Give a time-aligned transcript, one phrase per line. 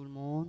[0.00, 0.48] Tout.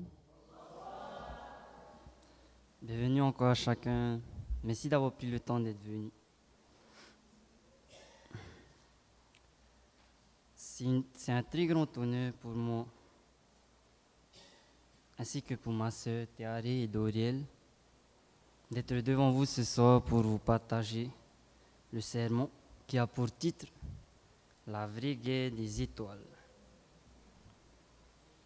[2.82, 4.22] Bienvenue encore à chacun.
[4.64, 6.10] Merci d'avoir pris le temps d'être venu.
[10.64, 12.86] C'est un très grand honneur pour moi,
[15.20, 17.44] ainsi que pour ma sœur Théaré et Doriel,
[18.72, 21.10] d'être devant vous ce soir pour vous partager
[21.92, 22.50] le sermon
[22.88, 23.68] qui a pour titre
[24.66, 26.31] La vraie guerre des étoiles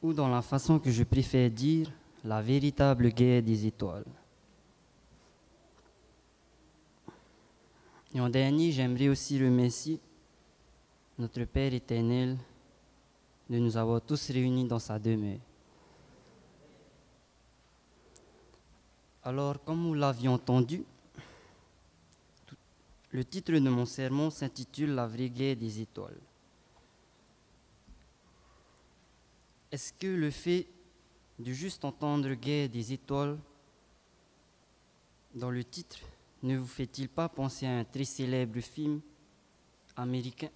[0.06, 1.92] ou dans la façon que je préfère dire,
[2.24, 4.06] la véritable guerre des étoiles.
[8.14, 10.00] Et en dernier, j'aimerais aussi remercier
[11.18, 12.38] notre Père éternel
[13.50, 15.40] de nous avoir tous réunis dans sa demeure.
[19.24, 20.84] Alors, comme vous l'aviez entendu,
[23.10, 26.20] le titre de mon sermon s'intitule La vraie guerre des étoiles.
[29.72, 30.68] Est-ce que le fait
[31.40, 33.38] de juste entendre guerre des étoiles
[35.34, 35.98] dans le titre
[36.44, 39.02] ne vous fait-il pas penser à un très célèbre film
[39.96, 40.50] américain?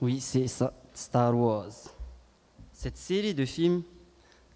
[0.00, 0.46] Oui, c'est
[0.92, 1.72] Star Wars.
[2.72, 3.82] Cette série de films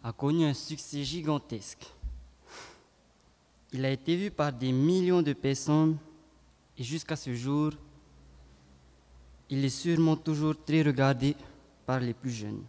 [0.03, 1.87] a connu un succès gigantesque.
[3.73, 5.97] Il a été vu par des millions de personnes
[6.77, 7.73] et jusqu'à ce jour,
[9.51, 11.35] il est sûrement toujours très regardé
[11.87, 12.63] par les plus jeunes.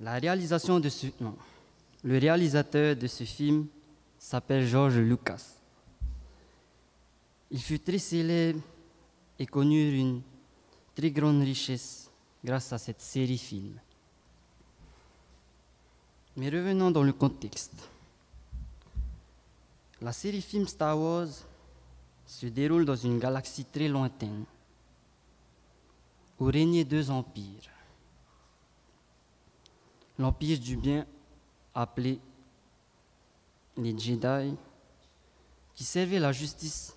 [0.00, 1.34] La réalisation de ce non,
[2.04, 3.66] le réalisateur de ce film
[4.18, 5.42] s'appelle George Lucas.
[7.50, 8.60] Il fut très célèbre
[9.38, 10.22] et connut une
[10.94, 12.10] très grande richesse
[12.44, 13.72] grâce à cette série film.
[16.36, 17.88] Mais revenons dans le contexte.
[20.02, 21.28] La série film Star Wars
[22.26, 24.44] se déroule dans une galaxie très lointaine
[26.38, 27.70] où régnaient deux empires.
[30.18, 31.06] L'empire du bien,
[31.74, 32.18] appelé
[33.76, 34.56] les Jedi,
[35.74, 36.94] qui servait la justice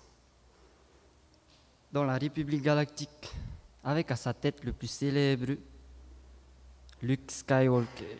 [1.92, 3.32] dans la République galactique,
[3.84, 5.54] avec à sa tête le plus célèbre,
[7.02, 8.18] Luke Skywalker,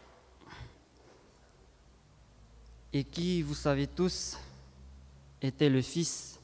[2.93, 4.37] et qui, vous savez tous,
[5.41, 6.39] était le fils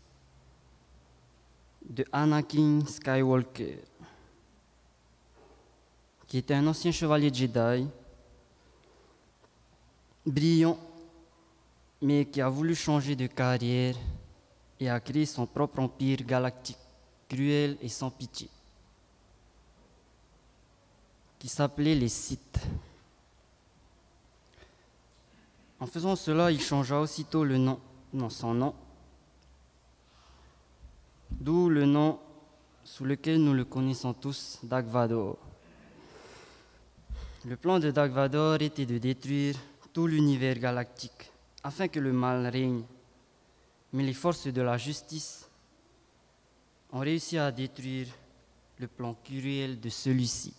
[1.88, 3.82] de Anakin Skywalker
[6.26, 7.86] qui était un ancien chevalier Jedi,
[10.24, 10.78] brillant,
[12.02, 13.94] mais qui a voulu changer de carrière
[14.80, 16.78] et a créé son propre empire galactique,
[17.28, 18.48] cruel et sans pitié,
[21.38, 22.58] qui s'appelait les Sith.
[25.78, 27.78] En faisant cela, il changea aussitôt le nom,
[28.12, 28.74] non, son nom,
[31.30, 32.18] d'où le nom
[32.82, 35.36] sous lequel nous le connaissons tous, Dark Vador.
[37.48, 39.54] Le plan de Dark Vador était de détruire
[39.92, 41.30] tout l'univers galactique
[41.62, 42.82] afin que le mal règne.
[43.92, 45.48] Mais les forces de la justice
[46.90, 48.08] ont réussi à détruire
[48.78, 50.54] le plan cruel de celui-ci.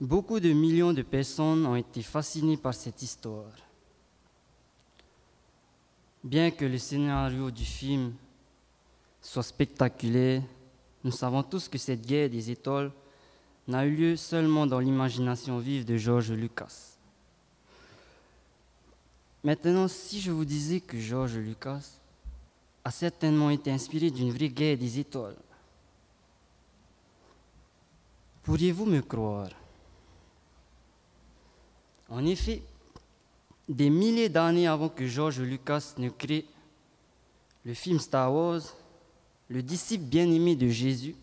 [0.00, 3.52] Beaucoup de millions de personnes ont été fascinées par cette histoire.
[6.24, 8.14] Bien que le scénario du film
[9.20, 10.42] soit spectaculaire,
[11.02, 12.92] nous savons tous que cette guerre des étoiles
[13.66, 16.96] n'a eu lieu seulement dans l'imagination vive de George Lucas.
[19.42, 21.82] Maintenant, si je vous disais que George Lucas
[22.84, 25.36] a certainement été inspiré d'une vraie guerre des étoiles,
[28.44, 29.50] pourriez-vous me croire?
[32.08, 32.62] En effet,
[33.68, 36.46] des milliers d'années avant que George Lucas ne crée
[37.64, 38.62] le film Star Wars,
[39.48, 41.14] le disciple bien-aimé de Jésus,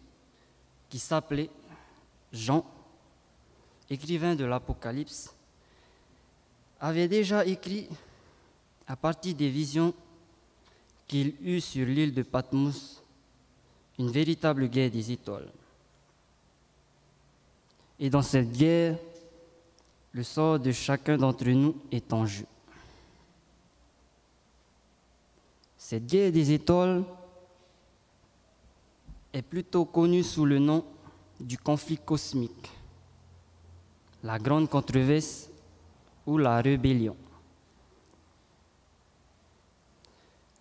[0.89, 1.49] qui s'appelait
[2.31, 2.65] Jean,
[3.89, 5.33] écrivain de l'Apocalypse,
[6.79, 7.87] avait déjà écrit
[8.87, 9.93] à partir des visions
[11.07, 13.03] qu'il eut sur l'île de Patmos
[13.97, 15.51] une véritable guerre des étoiles.
[17.99, 18.97] Et dans cette guerre,
[20.11, 22.45] le sort de chacun d'entre nous est en jeu.
[25.77, 27.03] Cette guerre des étoiles
[29.33, 30.83] est plutôt connue sous le nom
[31.39, 32.69] du conflit cosmique,
[34.23, 35.49] la grande controverse
[36.25, 37.15] ou la rébellion.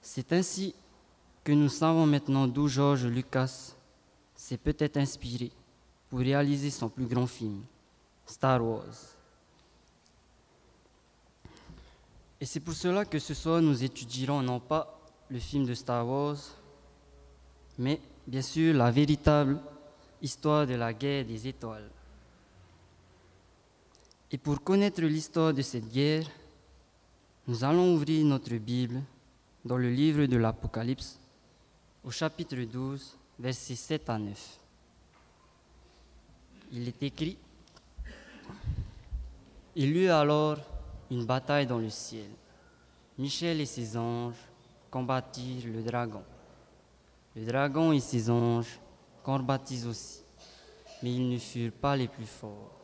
[0.00, 0.74] C'est ainsi
[1.44, 3.74] que nous savons maintenant d'où George Lucas
[4.34, 5.50] s'est peut-être inspiré
[6.08, 7.62] pour réaliser son plus grand film,
[8.24, 9.17] Star Wars.
[12.40, 16.06] Et c'est pour cela que ce soir nous étudierons non pas le film de Star
[16.06, 16.38] Wars,
[17.78, 19.58] mais bien sûr la véritable
[20.22, 21.90] histoire de la guerre des étoiles.
[24.30, 26.26] Et pour connaître l'histoire de cette guerre,
[27.46, 29.00] nous allons ouvrir notre Bible
[29.64, 31.18] dans le livre de l'Apocalypse
[32.04, 34.58] au chapitre 12, versets 7 à 9.
[36.72, 37.36] Il est écrit,
[39.74, 40.58] Il eut alors
[41.10, 42.30] une bataille dans le ciel.
[43.16, 44.36] Michel et ses anges
[44.90, 46.22] combattirent le dragon.
[47.34, 48.78] Le dragon et ses anges
[49.22, 50.22] combattirent aussi,
[51.02, 52.78] mais ils ne furent pas les plus forts.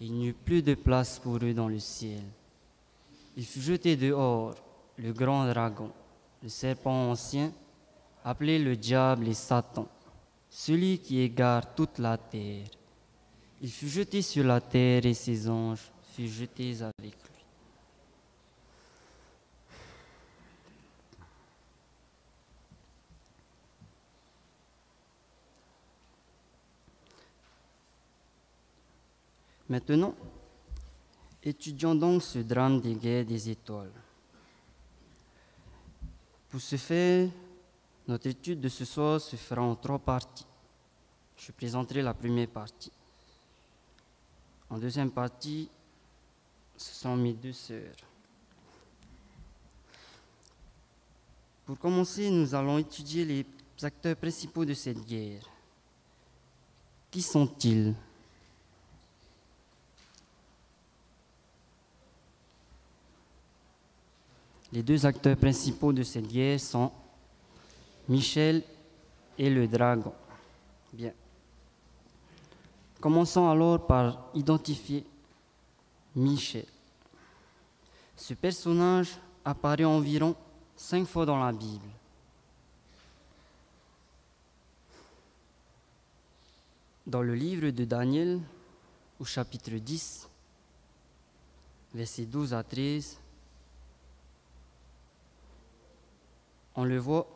[0.00, 2.22] Il n'y eut plus de place pour eux dans le ciel.
[3.36, 4.54] Il fut jeté dehors,
[4.96, 5.90] le grand dragon,
[6.42, 7.52] le serpent ancien,
[8.24, 9.86] appelé le diable et Satan,
[10.48, 12.66] celui qui égare toute la terre.
[13.62, 17.25] Il fut jeté sur la terre et ses anges furent jetés avec lui.
[29.68, 30.14] Maintenant,
[31.42, 33.92] étudions donc ce drame des guerres des étoiles.
[36.48, 37.28] Pour ce faire,
[38.06, 40.46] notre étude de ce soir se fera en trois parties.
[41.36, 42.92] Je présenterai la première partie.
[44.70, 45.68] En deuxième partie,
[46.76, 47.94] ce sont mes deux sœurs.
[51.64, 53.46] Pour commencer, nous allons étudier les
[53.82, 55.42] acteurs principaux de cette guerre.
[57.10, 57.94] Qui sont-ils?
[64.72, 66.90] Les deux acteurs principaux de cette guerre sont
[68.08, 68.62] Michel
[69.38, 70.12] et le dragon.
[70.92, 71.12] Bien.
[73.00, 75.04] Commençons alors par identifier
[76.14, 76.66] Michel.
[78.16, 80.34] Ce personnage apparaît environ
[80.74, 81.88] cinq fois dans la Bible.
[87.06, 88.40] Dans le livre de Daniel,
[89.20, 90.28] au chapitre 10,
[91.94, 93.18] versets 12 à 13,
[96.76, 97.26] on le voit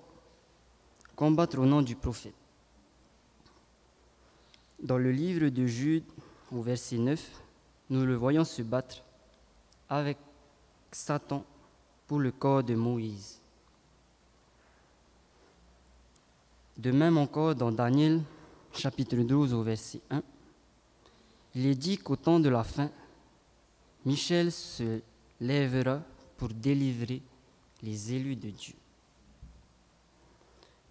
[1.17, 2.35] combattre au nom du prophète.
[4.83, 6.05] Dans le livre de Jude,
[6.53, 7.43] au verset 9,
[7.91, 9.03] nous le voyons se battre
[9.89, 10.19] avec
[10.93, 11.45] Satan
[12.07, 13.41] pour le corps de Moïse.
[16.77, 18.23] De même encore dans Daniel,
[18.73, 20.23] chapitre 12, au verset 1,
[21.55, 22.91] il est dit qu'au temps de la fin,
[24.05, 25.01] Michel se
[25.41, 26.01] lèvera
[26.39, 27.21] pour délivrer
[27.83, 28.75] les élus de Dieu.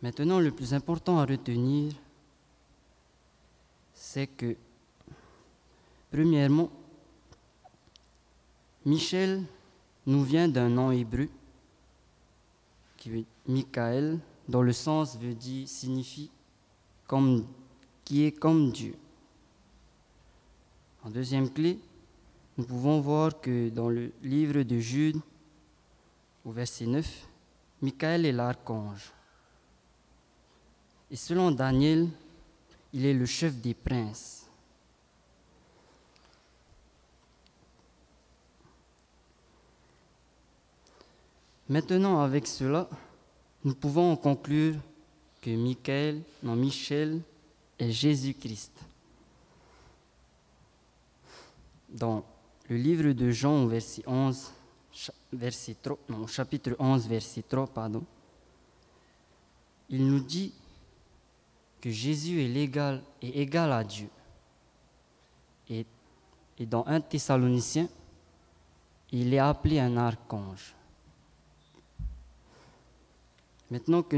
[0.01, 1.94] Maintenant, le plus important à retenir,
[3.94, 4.56] c'est que,
[6.10, 6.70] premièrement,
[8.86, 9.44] Michel
[10.06, 11.27] nous vient d'un nom hébreu
[12.96, 16.32] qui veut Michael, dont le sens veut dire, signifie
[17.06, 17.46] comme,
[18.06, 18.96] qui est comme Dieu.
[21.03, 21.77] En deuxième clé,
[22.58, 25.18] nous pouvons voir que dans le livre de Jude,
[26.46, 27.27] au verset 9,
[27.82, 29.13] Michael est l'archange.
[31.12, 32.08] Et selon Daniel,
[32.94, 34.46] il est le chef des princes.
[41.68, 42.89] Maintenant, avec cela,
[43.63, 44.75] nous pouvons conclure
[45.42, 47.22] que Michael, non Michel,
[47.78, 48.74] est Jésus-Christ.
[51.89, 52.24] Dans
[52.70, 54.51] le livre de Jean, verset 11,
[55.32, 58.04] verset 3, non, chapitre 11, verset 3, pardon,
[59.89, 60.54] il nous dit
[61.81, 64.09] que Jésus est légal et égal à Dieu.
[65.69, 65.86] Et,
[66.59, 67.88] dans 1 Thessalonicien,
[69.12, 70.75] il est appelé un archange.
[73.71, 74.17] Maintenant que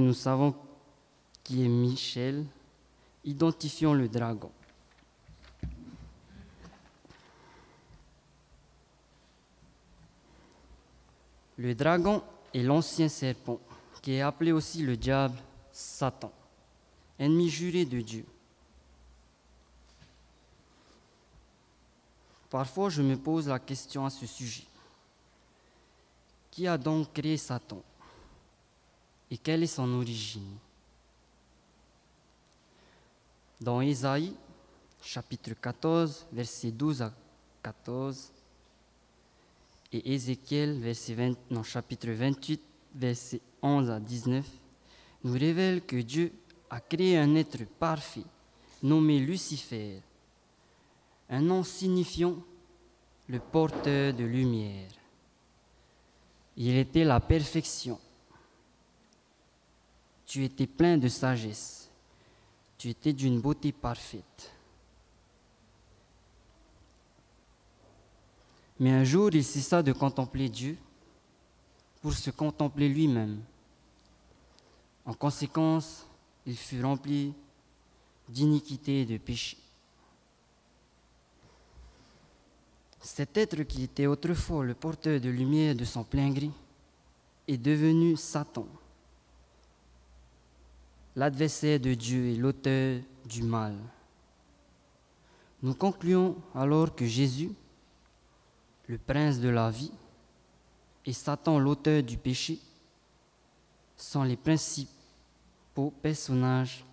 [0.00, 0.54] nous savons
[1.44, 2.46] qui est Michel,
[3.24, 4.50] identifions le dragon.
[11.56, 13.60] Le dragon est l'ancien serpent
[14.04, 15.38] qui est appelé aussi le diable,
[15.72, 16.30] Satan,
[17.18, 18.26] ennemi juré de Dieu.
[22.50, 24.66] Parfois, je me pose la question à ce sujet.
[26.50, 27.82] Qui a donc créé Satan?
[29.30, 30.58] Et quelle est son origine?
[33.58, 34.36] Dans Ésaïe,
[35.00, 37.10] chapitre 14, versets 12 à
[37.62, 38.30] 14,
[39.92, 44.46] et Ézéchiel, verset 20, non, chapitre 28, verset 11 à 19,
[45.24, 46.32] nous révèle que Dieu
[46.70, 48.24] a créé un être parfait
[48.82, 50.02] nommé Lucifer,
[51.30, 52.36] un nom signifiant
[53.28, 54.90] le porteur de lumière.
[56.56, 57.98] Il était la perfection.
[60.26, 61.90] Tu étais plein de sagesse.
[62.76, 64.52] Tu étais d'une beauté parfaite.
[68.78, 70.76] Mais un jour, il cessa de contempler Dieu
[72.04, 73.40] pour se contempler lui-même.
[75.06, 76.06] En conséquence,
[76.44, 77.32] il fut rempli
[78.28, 79.56] d'iniquité et de péché.
[83.00, 86.52] Cet être qui était autrefois le porteur de lumière de son plein gris
[87.48, 88.66] est devenu Satan,
[91.16, 93.76] l'adversaire de Dieu et l'auteur du mal.
[95.62, 97.52] Nous concluons alors que Jésus,
[98.88, 99.90] le prince de la vie,
[101.06, 102.58] et Satan, l'auteur du péché,
[103.96, 106.84] sont les principaux personnages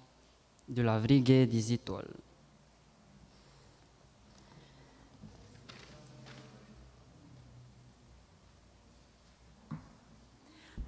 [0.67, 2.13] de la vraie guerre des étoiles.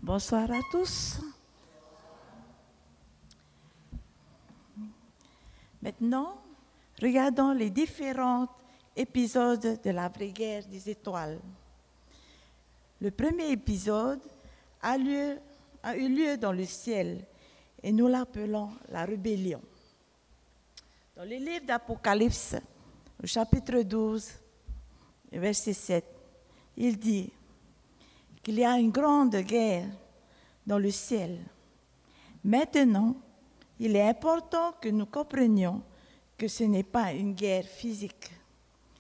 [0.02, 1.22] Bonsoir à tous.
[5.82, 6.42] Maintenant,
[7.02, 8.48] regardons les différents
[8.96, 11.40] épisodes de la vraie guerre des étoiles.
[13.04, 14.22] Le premier épisode
[14.82, 15.38] a, eu
[16.08, 17.26] lieu dans le ciel
[17.84, 19.60] et nous l'appelons la rébellion.
[21.14, 22.56] Dans le livre d'Apocalypse,
[23.22, 24.32] au chapitre 12,
[25.34, 26.06] verset 7,
[26.78, 27.30] il dit
[28.42, 29.90] qu'il y a une grande guerre
[30.66, 31.40] dans le ciel.
[32.42, 33.18] Maintenant,
[33.82, 35.82] il est important que nous comprenions
[36.38, 38.32] que ce n'est pas une guerre physique,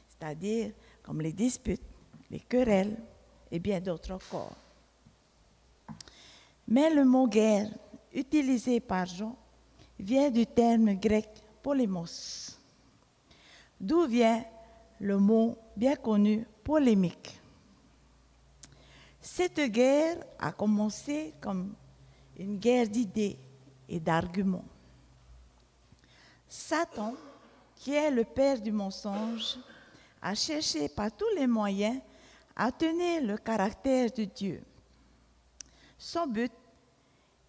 [0.10, 1.88] c'est-à-dire comme les disputes,
[2.30, 2.98] les querelles
[3.54, 4.56] et bien d'autres encore.
[6.68, 7.70] Mais le mot guerre
[8.12, 9.36] utilisé par Jean
[10.00, 11.30] vient du terme grec
[11.62, 12.58] polémos,
[13.80, 14.44] d'où vient
[15.00, 17.40] le mot bien connu polémique.
[19.22, 21.76] Cette guerre a commencé comme
[22.40, 23.38] une guerre d'idées
[23.88, 24.66] et d'arguments.
[26.50, 27.14] Satan,
[27.76, 29.58] qui est le père du mensonge,
[30.24, 32.00] a cherché par tous les moyens
[32.56, 34.64] à tenir le caractère de Dieu.
[35.98, 36.52] Son but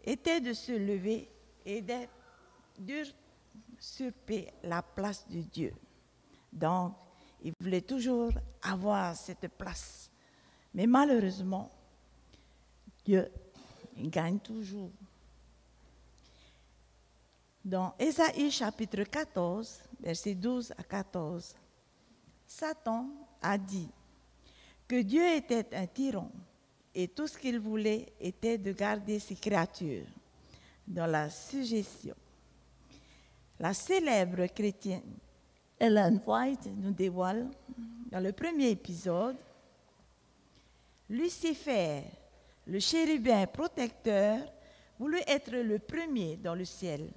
[0.02, 1.28] était de se lever
[1.64, 1.84] et
[2.78, 5.74] d'usurper la place de Dieu.
[6.52, 6.94] Donc,
[7.42, 8.32] il voulait toujours
[8.62, 10.10] avoir cette place.
[10.72, 11.70] Mais malheureusement,
[13.04, 13.30] Dieu
[13.96, 14.90] gagne toujours.
[17.64, 21.54] Dans Ésaïe chapitre 14, versets 12 à 14,
[22.46, 23.08] Satan
[23.40, 23.88] a dit
[24.86, 26.30] que Dieu était un tyran
[26.94, 30.06] et tout ce qu'il voulait était de garder ses créatures
[30.86, 32.14] dans la suggestion.
[33.58, 35.18] La célèbre chrétienne
[35.78, 37.48] Ellen White nous dévoile
[38.10, 39.36] dans le premier épisode
[41.08, 42.02] Lucifer,
[42.66, 44.38] le chérubin protecteur,
[44.98, 47.10] voulut être le premier dans le ciel.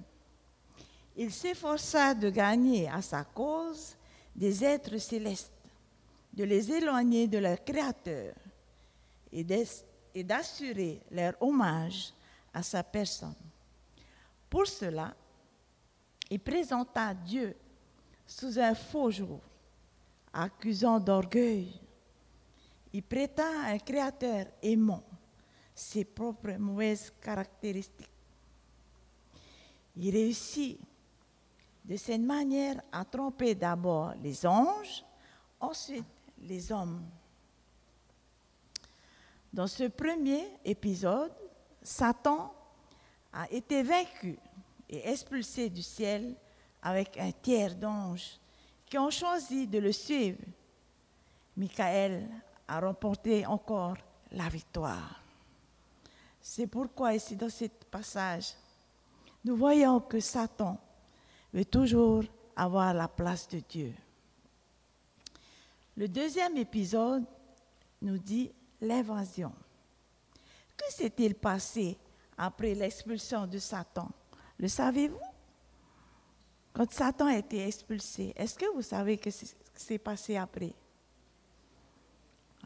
[1.16, 3.96] Il s'efforça de gagner à sa cause
[4.36, 5.52] des êtres célestes,
[6.32, 8.34] de les éloigner de leur Créateur
[9.32, 9.44] et
[10.24, 12.12] d'assurer leur hommage
[12.54, 13.34] à sa personne.
[14.48, 15.14] Pour cela,
[16.30, 17.56] il présenta Dieu
[18.26, 19.40] sous un faux jour,
[20.32, 21.80] accusant d'orgueil.
[22.92, 25.04] Il prêta à un créateur aimant
[25.74, 28.10] ses propres mauvaises caractéristiques.
[29.96, 30.78] Il réussit
[31.84, 35.04] de cette manière à tromper d'abord les anges,
[35.60, 36.04] ensuite
[36.42, 37.02] les hommes.
[39.52, 41.32] Dans ce premier épisode,
[41.82, 42.52] Satan
[43.32, 44.38] a été vaincu
[44.88, 46.34] et expulsé du ciel
[46.82, 48.38] avec un tiers d'anges
[48.86, 50.42] qui ont choisi de le suivre.
[51.56, 52.28] Michael
[52.66, 53.96] a remporté encore
[54.32, 55.22] la victoire.
[56.40, 58.54] C'est pourquoi ici dans ce passage,
[59.44, 60.78] nous voyons que Satan
[61.52, 62.24] veut toujours
[62.56, 63.92] avoir la place de Dieu.
[65.98, 67.24] Le deuxième épisode
[68.02, 69.52] nous dit l'invasion.
[70.76, 71.98] Que s'est-il passé
[72.36, 74.08] après l'expulsion de Satan?
[74.60, 75.18] Le savez-vous?
[76.72, 80.72] Quand Satan a été expulsé, est-ce que vous savez qui s'est passé après?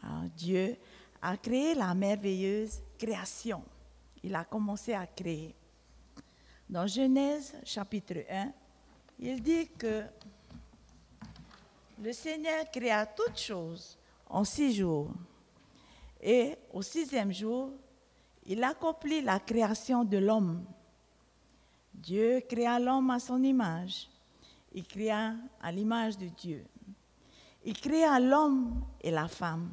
[0.03, 0.77] Ah, Dieu
[1.19, 3.63] a créé la merveilleuse création.
[4.21, 5.55] Il a commencé à créer.
[6.69, 8.51] Dans Genèse chapitre 1,
[9.17, 10.03] il dit que
[12.01, 13.97] le Seigneur créa toutes choses
[14.29, 15.11] en six jours.
[16.21, 17.71] Et au sixième jour,
[18.45, 20.65] il accomplit la création de l'homme.
[21.93, 24.09] Dieu créa l'homme à son image.
[24.73, 26.65] Il créa à l'image de Dieu.
[27.65, 29.71] il créa l'homme et la femme.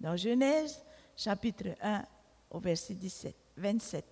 [0.00, 0.82] Dans Genèse
[1.16, 2.04] chapitre 1
[2.50, 4.04] au verset 17, 27.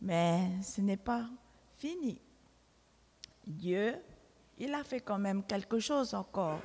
[0.00, 1.26] Mais ce n'est pas
[1.76, 2.20] fini.
[3.46, 3.94] Dieu,
[4.58, 6.60] il a fait quand même quelque chose encore.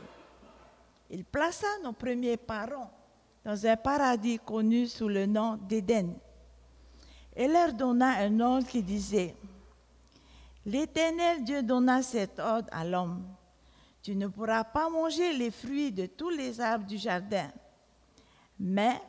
[1.10, 2.92] Il plaça nos premiers parents
[3.44, 6.14] dans un paradis connu sous le nom d'Éden
[7.36, 9.36] et leur donna un ordre qui disait,
[10.66, 13.26] L'Éternel Dieu donna cet ordre à l'homme.
[14.04, 17.50] Tu ne pourras pas manger les fruits de tous les arbres du jardin,
[18.60, 19.02] mais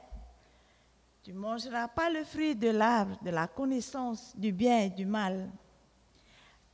[1.23, 5.07] tu ne mangeras pas le fruit de l'arbre de la connaissance du bien et du
[5.07, 5.51] mal,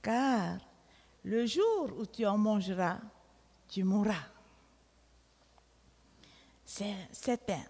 [0.02, 0.58] car
[1.26, 2.98] le jour où tu en mangeras,
[3.68, 4.26] tu mourras.
[6.64, 7.64] C'est certain.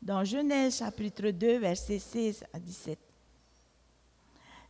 [0.00, 2.98] Dans Genèse chapitre 2, versets 16 à 17.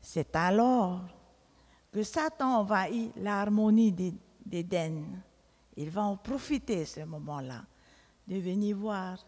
[0.01, 1.03] C'est alors
[1.93, 3.93] que Satan envahit l'harmonie
[4.45, 5.05] d'Éden.
[5.77, 7.63] Il va en profiter ce moment-là
[8.27, 9.19] de venir voir,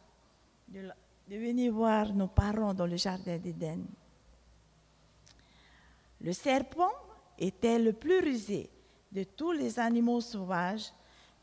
[0.68, 0.90] de,
[1.28, 3.84] venir voir nos parents dans le jardin d'Éden.
[6.22, 6.92] Le serpent
[7.38, 8.68] était le plus rusé
[9.12, 10.92] de tous les animaux sauvages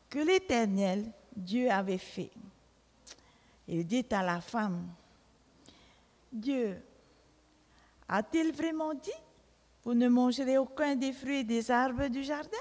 [0.08, 2.30] que l'Éternel Dieu avait fait.
[3.68, 4.86] Il dit à la femme,
[6.32, 6.80] Dieu
[8.08, 9.10] a-t-il vraiment dit,
[9.84, 12.56] vous ne mangerez aucun des fruits des arbres du jardin?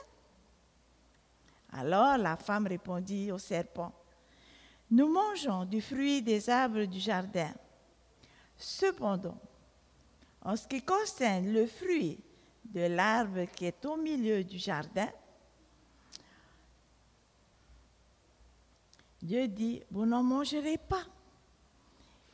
[1.72, 3.92] Alors la femme répondit au serpent,
[4.90, 7.52] nous mangeons du fruit des arbres du jardin.
[8.58, 9.38] Cependant,
[10.42, 12.20] en ce qui concerne le fruit
[12.66, 15.10] de l'arbre qui est au milieu du jardin,
[19.22, 21.04] Dieu dit, vous n'en mangerez pas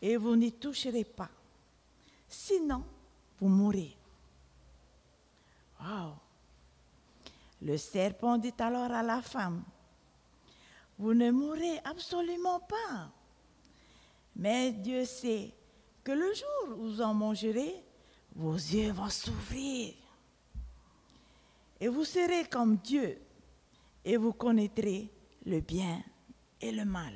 [0.01, 1.29] et vous n'y toucherez pas.
[2.27, 2.83] Sinon,
[3.39, 3.95] vous mourrez.
[5.79, 6.15] Wow.
[7.61, 9.63] Le serpent dit alors à la femme,
[10.97, 13.11] vous ne mourrez absolument pas.
[14.35, 15.53] Mais Dieu sait
[16.03, 17.83] que le jour où vous en mangerez,
[18.35, 19.93] vos yeux vont s'ouvrir.
[21.81, 23.19] Et vous serez comme Dieu
[24.05, 25.09] et vous connaîtrez
[25.47, 26.03] le bien
[26.61, 27.13] et le mal.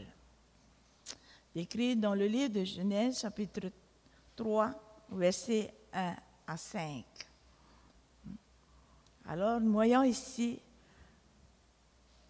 [1.54, 3.72] Écrit dans le livre de Genèse, chapitre
[4.36, 6.16] 3, versets 1
[6.48, 7.06] à 5.
[9.28, 10.60] Alors, nous voyons ici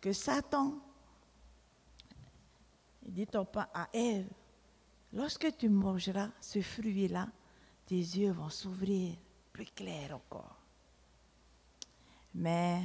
[0.01, 0.73] que Satan
[3.01, 4.27] dit pas à Ève,
[5.13, 7.29] lorsque tu mangeras ce fruit-là,
[7.85, 9.15] tes yeux vont s'ouvrir
[9.53, 10.64] plus clairs encore.
[12.35, 12.81] Mais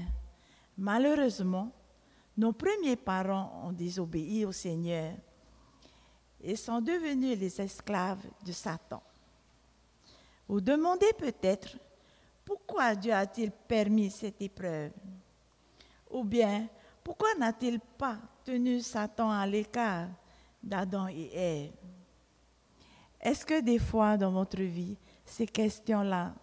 [0.78, 1.72] malheureusement,
[2.36, 5.12] nos premiers parents ont désobéi au Seigneur
[6.40, 9.02] et sont devenus les esclaves de Satan.
[10.48, 11.76] Vous demandez peut-être
[12.44, 14.92] pourquoi Dieu a-t-il permis cette épreuve?
[16.10, 16.68] Ou bien
[17.02, 20.08] pourquoi n'a-t-il pas tenu Satan à l'écart
[20.62, 21.72] d'Adam et Ève?
[23.20, 26.34] Est-ce que des fois dans votre vie, ces questions-là,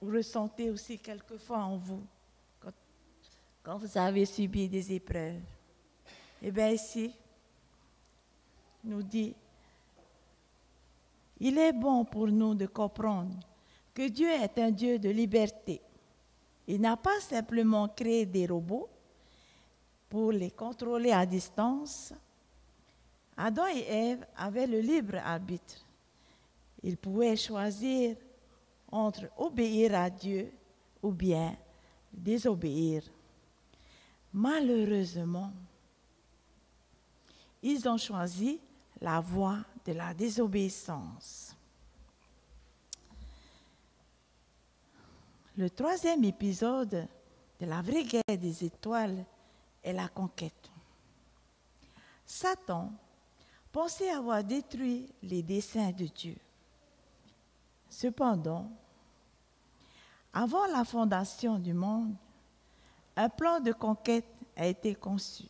[0.00, 2.02] vous ressentez aussi quelquefois en vous
[3.62, 5.42] quand vous avez subi des épreuves.
[6.42, 7.12] Eh bien ici,
[8.82, 9.34] nous dit,
[11.38, 13.38] il est bon pour nous de comprendre
[13.92, 15.80] que Dieu est un Dieu de liberté.
[16.66, 18.88] Il n'a pas simplement créé des robots
[20.08, 22.14] pour les contrôler à distance.
[23.36, 25.84] Adam et Ève avaient le libre arbitre.
[26.82, 28.16] Ils pouvaient choisir
[28.92, 30.52] entre obéir à Dieu
[31.02, 31.56] ou bien
[32.12, 33.02] désobéir.
[34.32, 35.52] Malheureusement,
[37.62, 38.60] ils ont choisi
[39.00, 41.56] la voie de la désobéissance.
[45.56, 47.06] Le troisième épisode
[47.58, 49.24] de la vraie guerre des étoiles
[49.82, 50.70] est la conquête.
[52.24, 52.92] Satan
[53.72, 56.36] pensait avoir détruit les desseins de Dieu.
[57.90, 58.70] Cependant,
[60.32, 62.14] avant la fondation du monde,
[63.16, 65.42] un plan de conquête a été conçu.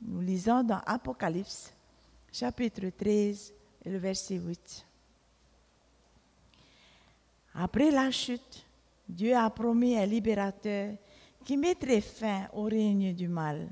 [0.00, 1.74] Nous lisons dans Apocalypse,
[2.32, 3.52] chapitre 13,
[3.84, 4.86] et le verset 8.
[7.54, 8.64] Après la chute,
[9.08, 10.94] Dieu a promis un libérateur
[11.44, 13.68] qui mettrait fin au règne du mal.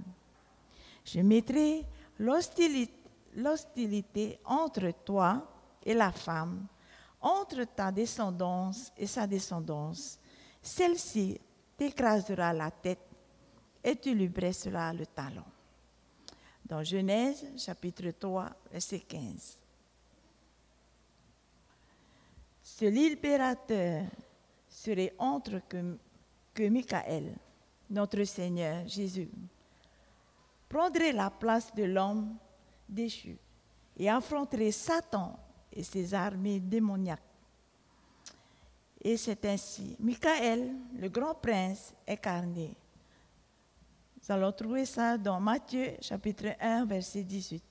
[1.04, 1.84] Je mettrai
[2.18, 5.46] l'hostilité entre toi
[5.84, 6.66] et la femme,
[7.22, 10.18] entre ta descendance et sa descendance.
[10.61, 11.40] Celle-ci
[11.76, 13.08] t'écrasera la tête
[13.82, 15.44] et tu lui bresseras le talon.
[16.64, 19.58] Dans Genèse chapitre 3, verset 15.
[22.62, 24.04] Ce libérateur
[24.68, 25.14] serait
[25.68, 25.98] que,
[26.54, 27.35] que Michael,
[27.90, 29.28] notre Seigneur Jésus,
[30.68, 32.37] prendrait la place de l'homme
[32.88, 33.37] déchu
[33.96, 35.38] et affronterait Satan
[35.72, 37.20] et ses armées démoniaques.
[39.00, 42.76] Et c'est ainsi, Michael, le grand prince, incarné.
[44.16, 47.64] Nous allons trouver ça dans Matthieu chapitre 1, verset 18.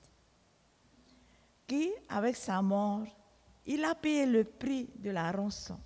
[1.66, 3.06] Qui, avec sa mort,
[3.64, 5.78] il a payé le prix de la rançon.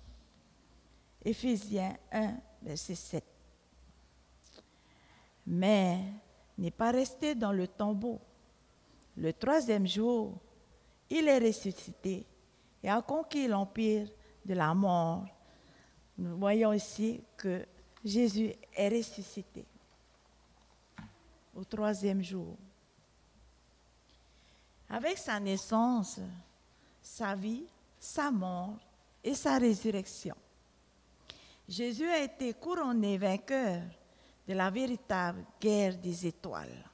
[1.23, 3.23] Éphésiens 1, verset 7.
[5.45, 5.99] Mais
[6.57, 8.19] n'est pas resté dans le tombeau.
[9.15, 10.37] Le troisième jour,
[11.09, 12.25] il est ressuscité
[12.83, 14.07] et a conquis l'empire
[14.45, 15.25] de la mort.
[16.17, 17.65] Nous voyons ici que
[18.03, 19.65] Jésus est ressuscité
[21.55, 22.55] au troisième jour.
[24.89, 26.19] Avec sa naissance,
[27.01, 27.65] sa vie,
[27.99, 28.77] sa mort
[29.23, 30.35] et sa résurrection,
[31.67, 33.81] Jésus a été couronné vainqueur
[34.47, 36.85] de la véritable guerre des étoiles.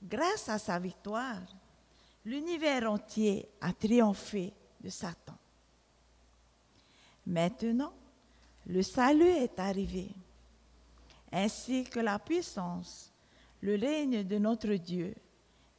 [0.00, 1.42] Grâce à sa victoire,
[2.24, 5.36] l'univers entier a triomphé de Satan.
[7.26, 7.92] Maintenant,
[8.66, 10.08] le salut est arrivé,
[11.32, 13.12] ainsi que la puissance,
[13.60, 15.14] le règne de notre Dieu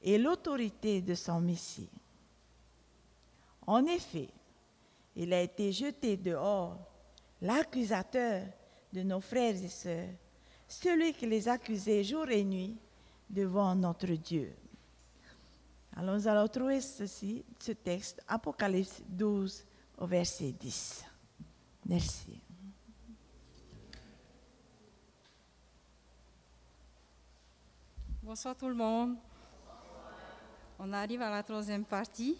[0.01, 1.89] et l'autorité de son Messie.
[3.67, 4.29] En effet,
[5.15, 6.77] il a été jeté dehors,
[7.41, 8.43] l'accusateur
[8.91, 10.09] de nos frères et sœurs,
[10.67, 12.77] celui qui les accusait jour et nuit
[13.29, 14.53] devant notre Dieu.
[15.95, 19.65] Alors nous allons trouver ceci, ce texte, Apocalypse 12
[19.97, 21.05] au verset 10.
[21.85, 22.39] Merci.
[28.21, 29.15] Bonsoir tout le monde.
[30.77, 32.37] On arrive à la troisième partie.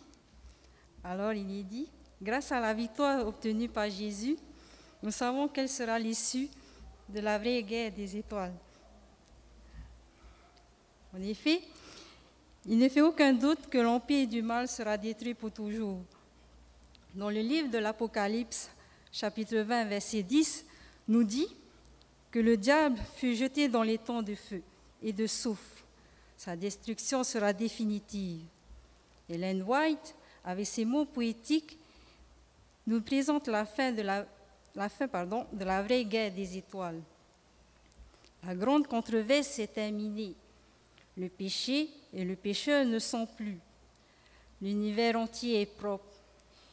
[1.03, 1.89] Alors il est dit,
[2.21, 4.37] grâce à la victoire obtenue par Jésus,
[5.01, 6.49] nous savons quelle sera l'issue
[7.09, 8.53] de la vraie guerre des étoiles.
[11.13, 11.61] En effet,
[12.65, 15.99] il ne fait aucun doute que l'empire du mal sera détruit pour toujours.
[17.15, 18.69] Dans le livre de l'Apocalypse,
[19.11, 20.65] chapitre 20, verset 10,
[21.07, 21.47] nous dit
[22.31, 24.61] que le diable fut jeté dans les temps de feu
[25.01, 25.83] et de souffle.
[26.37, 28.41] Sa destruction sera définitive.
[29.27, 31.77] Hélène White, avec ses mots poétiques,
[32.87, 37.01] nous présente la fin de la, vraie guerre des étoiles.
[38.45, 40.33] La grande controverse s'est terminée.
[41.19, 43.59] Le péché et le pécheur ne sont plus.
[44.61, 46.05] L'univers entier est propre.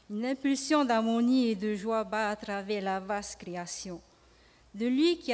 [0.08, 4.00] Une impulsion d'harmonie et de joie bat à travers la vaste création.
[4.72, 5.32] De lui qui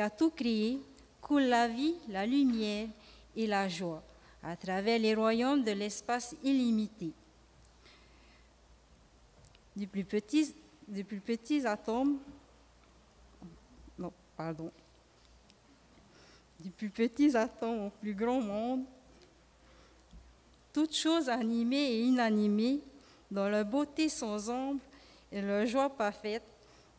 [0.00, 0.80] a, tout créé
[1.20, 2.88] coule la vie, la lumière
[3.36, 4.02] et la joie
[4.42, 7.12] à travers les royaumes de l'espace illimité.
[9.76, 10.52] Du plus petit,
[10.88, 12.18] du plus petits atomes,
[13.96, 14.72] non, pardon,
[16.62, 18.84] du plus petits atomes au plus grand monde,
[20.72, 22.80] toutes choses animées et inanimées,
[23.30, 24.80] dans leur beauté sans ombre
[25.30, 26.44] et leur joie parfaite,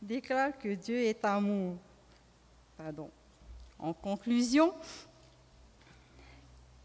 [0.01, 1.75] déclarent que Dieu est amour.
[2.77, 3.09] Pardon.
[3.79, 4.73] En conclusion,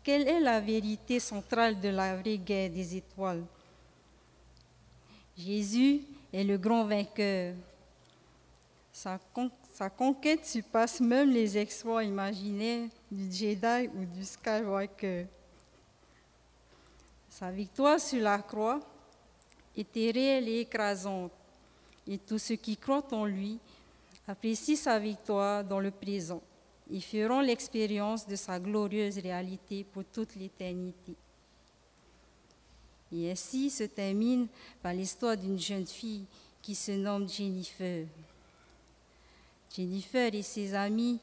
[0.02, 3.44] quelle est la vérité centrale de la vraie guerre des étoiles?
[5.36, 7.54] Jésus est le grand vainqueur.
[8.92, 9.18] Sa,
[9.90, 15.26] conquête surpasse même les exploits imaginaires du Jedi ou du Skywalker.
[17.30, 18.80] Sa victoire sur la croix
[19.76, 21.30] était réelle et écrasante,
[22.06, 23.58] et tous ceux qui croient en lui
[24.26, 26.42] apprécient sa victoire dans le présent
[26.90, 31.14] et feront l'expérience de sa glorieuse réalité pour toute l'éternité.
[33.12, 34.48] Et ainsi se termine
[34.82, 36.24] par l'histoire d'une jeune fille
[36.60, 38.06] qui se nomme Jennifer.
[39.74, 41.20] Jennifer et ses amis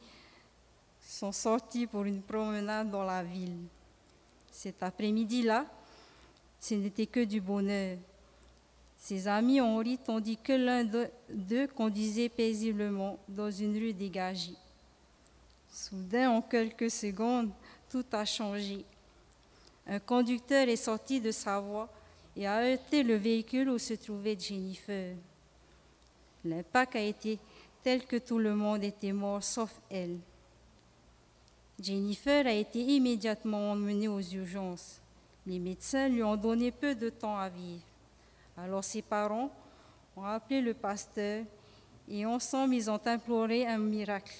[1.01, 3.57] sont sortis pour une promenade dans la ville.
[4.51, 5.65] Cet après-midi-là,
[6.59, 7.97] ce n'était que du bonheur.
[8.97, 14.55] Ses amis ont ri tandis que l'un d'eux conduisait paisiblement dans une rue dégagée.
[15.71, 17.51] Soudain, en quelques secondes,
[17.89, 18.83] tout a changé.
[19.85, 21.89] Un conducteur est sorti de sa voie
[22.35, 25.15] et a heurté le véhicule où se trouvait Jennifer.
[26.43, 27.37] L'impact a été
[27.85, 30.17] tel que tout le monde était mort sauf elle.
[31.79, 34.99] Jennifer a été immédiatement emmenée aux urgences.
[35.45, 37.83] Les médecins lui ont donné peu de temps à vivre.
[38.57, 39.51] Alors ses parents
[40.17, 41.45] ont appelé le pasteur
[42.09, 44.33] et ensemble ils ont imploré un miracle.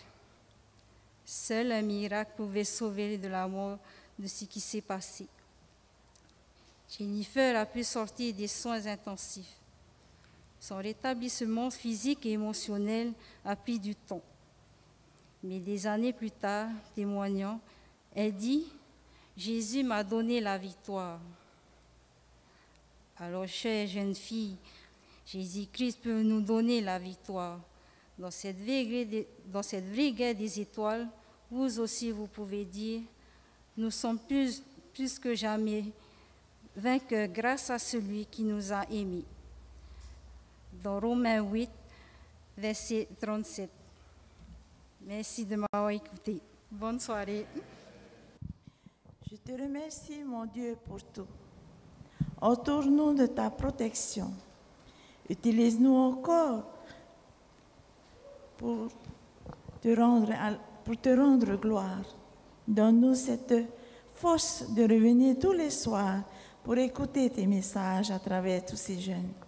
[1.24, 3.78] Seul un miracle pouvait sauver de la mort
[4.18, 5.28] de ce qui s'est passé.
[6.98, 9.60] Jennifer a pu sortir des soins intensifs.
[10.60, 13.14] Son rétablissement physique et émotionnel
[13.44, 14.24] a pris du temps.
[15.44, 17.60] mais des années plus tard, témoignant,
[18.16, 18.66] elle dit,
[19.38, 21.20] Jésus m'a donné la victoire.
[23.18, 24.58] Alors, chère jeune fille,
[25.26, 27.60] Jésus-Christ peut nous donner la victoire.
[28.18, 31.08] Dans cette, vraie, dans cette guerre des étoiles,
[31.52, 33.02] vous aussi, vous pouvez dire,
[33.78, 34.64] nous sommes plus,
[34.94, 35.86] plus que jamais
[36.76, 39.26] vainqueurs grâce à celui qui nous a aimés.
[40.84, 41.70] Dans Romains 8,
[42.58, 43.70] verset 37.
[45.02, 46.42] Merci de m'avoir écouté.
[46.72, 47.46] Bonne soirée.
[49.30, 51.28] Je te remercie, mon Dieu, pour tout.
[52.42, 54.32] Entoure-nous de ta protection.
[55.30, 56.64] Utilise-nous encore
[58.58, 58.90] pour
[59.82, 60.34] te rendre,
[60.84, 62.04] pour te rendre gloire.
[62.68, 63.54] Donne-nous cette
[64.14, 66.22] force de revenir tous les soirs
[66.64, 69.45] pour écouter tes messages à travers tous ces jeunes.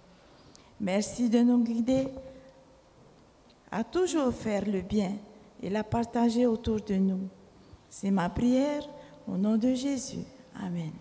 [0.80, 2.08] Merci de nous guider
[3.72, 5.14] à toujours faire le bien
[5.62, 7.28] et la partager autour de nous.
[7.90, 8.88] C'est ma prière
[9.28, 10.24] au nom de Jésus.
[10.56, 10.92] Amen.